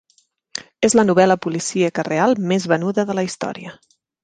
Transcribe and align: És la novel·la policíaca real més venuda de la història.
És 0.89 0.95
la 0.99 1.05
novel·la 1.09 1.35
policíaca 1.43 2.07
real 2.09 2.35
més 2.55 2.67
venuda 2.75 3.07
de 3.13 3.19
la 3.21 3.29
història. 3.31 3.79